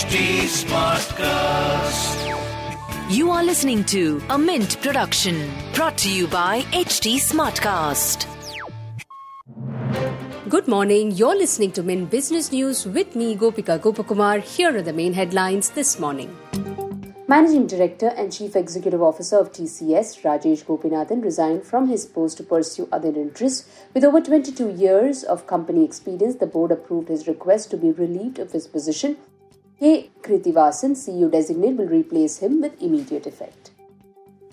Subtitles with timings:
[0.00, 2.20] HT Smartcast.
[3.14, 5.36] You are listening to a Mint production
[5.74, 8.24] brought to you by HT Smartcast.
[10.48, 11.10] Good morning.
[11.10, 14.40] You're listening to Mint Business News with me, Gopika Gopakumar.
[14.40, 16.34] Here are the main headlines this morning.
[17.28, 22.42] Managing Director and Chief Executive Officer of TCS, Rajesh Gopinathan, resigned from his post to
[22.42, 23.68] pursue other interests.
[23.92, 28.38] With over 22 years of company experience, the board approved his request to be relieved
[28.38, 29.18] of his position.
[29.80, 30.10] K.
[30.20, 33.70] Krithivasan, CEO designate, will replace him with immediate effect.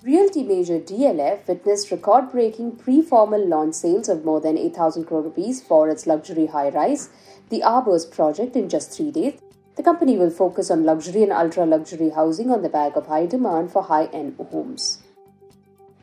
[0.02, 5.20] Realty major DLF witnessed record breaking pre formal launch sales of more than 8,000 crore
[5.20, 7.10] rupees for its luxury high rise,
[7.50, 9.38] the Arbors project, in just three days.
[9.76, 13.26] The company will focus on luxury and ultra luxury housing on the back of high
[13.26, 15.00] demand for high end homes.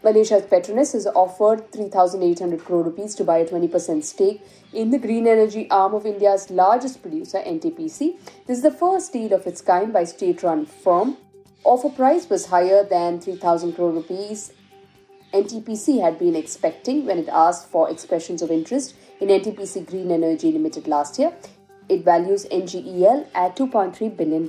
[0.05, 4.39] Malaysia's Petronas has offered 3,800 crore rupees to buy a 20% stake
[4.71, 8.15] in the green energy arm of India's largest producer, NTPC.
[8.45, 11.17] This is the first deal of its kind by state-run firm.
[11.63, 14.53] Offer price was higher than 3,000 crore rupees.
[15.33, 20.51] NTPC had been expecting when it asked for expressions of interest in NTPC Green Energy
[20.51, 21.33] Limited last year.
[21.89, 24.47] It values NGEL at $2.3 billion.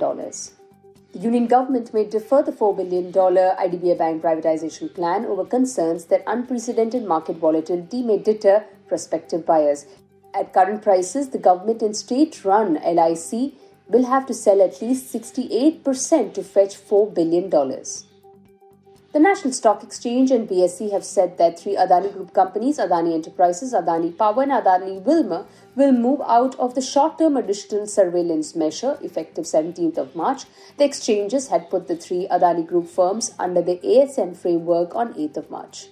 [1.13, 6.21] The union government may defer the $4 billion IDBI Bank privatization plan over concerns that
[6.27, 9.85] unprecedented market volatility may deter prospective buyers.
[10.33, 13.53] At current prices, the government and state run LIC
[13.87, 17.49] will have to sell at least 68% to fetch $4 billion.
[19.17, 23.73] The National Stock Exchange and BSE have said that three Adani Group companies, Adani Enterprises,
[23.73, 28.95] Adani Power, and Adani Wilmar, will move out of the short term additional surveillance measure
[29.01, 30.43] effective 17th of March.
[30.77, 35.37] The exchanges had put the three Adani Group firms under the ASM framework on 8th
[35.37, 35.87] of March.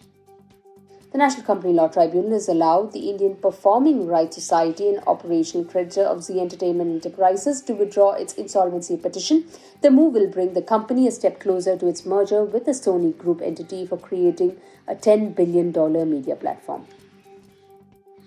[1.16, 6.04] The National Company Law Tribunal has allowed the Indian Performing Rights Society, an operational creditor
[6.04, 9.46] of Zee Entertainment Enterprises, to withdraw its insolvency petition.
[9.82, 13.18] The move will bring the company a step closer to its merger with the Sony
[13.18, 14.58] Group entity for creating
[14.90, 15.72] a $10 billion
[16.12, 16.86] media platform.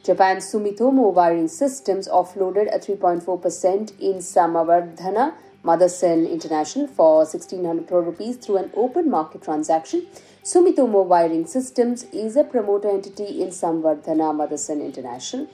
[0.03, 5.34] Japan's Sumitomo Wiring Systems offloaded a 3.4% in Samvardhana
[5.69, 10.06] Motherson International for 1600 crore rupees through an open market transaction.
[10.43, 15.47] Sumitomo Wiring Systems is a promoter entity in Samvardhana Motherson International.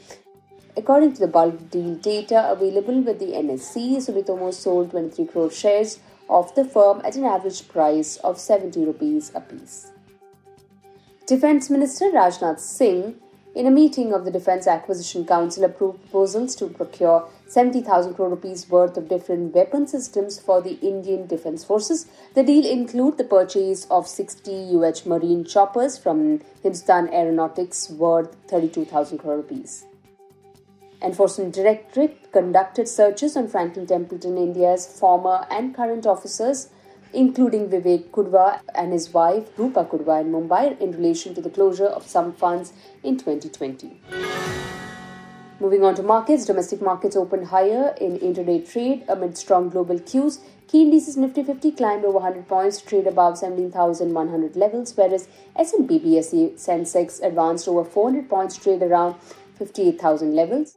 [0.76, 5.98] According to the bulk deal data available with the NSE, Sumitomo sold 23 crore shares
[6.28, 9.90] of the firm at an average price of 70 rupees apiece.
[11.26, 13.16] Defense Minister Rajnath Singh
[13.54, 18.68] in a meeting of the Defence Acquisition Council, approved proposals to procure 70,000 crore rupees
[18.68, 22.06] worth of different weapon systems for the Indian Defence Forces.
[22.34, 29.18] The deal include the purchase of 60 UH Marine choppers from Hindustan Aeronautics worth 32,000
[29.18, 29.84] crore rupees.
[31.00, 36.70] Enforcement Directorate conducted searches on Franklin Templeton India's former and current officers
[37.14, 41.86] including Vivek Kudva and his wife Roopa Kudva in Mumbai in relation to the closure
[41.86, 44.00] of some funds in 2020.
[45.60, 50.40] Moving on to markets, domestic markets opened higher in intraday trade amid strong global cues.
[50.66, 56.54] Key indices Nifty 50 climbed over 100 points trade above 17,100 levels, whereas S&P BSE
[56.54, 59.14] Sensex advanced over 400 points trade around
[59.56, 60.76] 58,000 levels.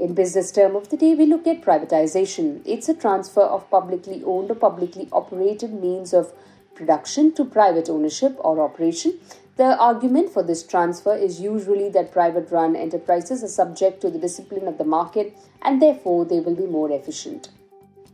[0.00, 2.62] In business term of the day, we look at privatization.
[2.64, 6.32] It's a transfer of publicly owned or publicly operated means of
[6.74, 9.20] production to private ownership or operation.
[9.56, 14.18] The argument for this transfer is usually that private run enterprises are subject to the
[14.18, 17.50] discipline of the market and therefore they will be more efficient.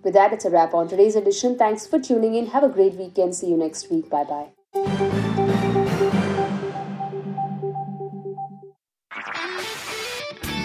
[0.03, 1.56] With that, it's a wrap on today's edition.
[1.56, 2.47] Thanks for tuning in.
[2.47, 3.36] Have a great weekend.
[3.36, 4.10] See you next week.
[4.10, 5.25] Bye bye.